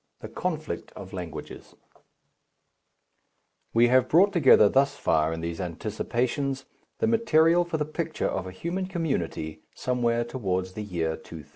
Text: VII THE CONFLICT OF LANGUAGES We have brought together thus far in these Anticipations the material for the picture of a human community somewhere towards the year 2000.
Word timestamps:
VII 0.19 0.29
THE 0.29 0.33
CONFLICT 0.33 0.91
OF 0.95 1.13
LANGUAGES 1.13 1.75
We 3.71 3.87
have 3.89 4.09
brought 4.09 4.33
together 4.33 4.67
thus 4.67 4.95
far 4.95 5.31
in 5.31 5.41
these 5.41 5.61
Anticipations 5.61 6.65
the 6.97 7.05
material 7.05 7.63
for 7.63 7.77
the 7.77 7.85
picture 7.85 8.25
of 8.27 8.47
a 8.47 8.51
human 8.51 8.87
community 8.87 9.61
somewhere 9.75 10.23
towards 10.23 10.71
the 10.73 10.81
year 10.83 11.15
2000. 11.17 11.47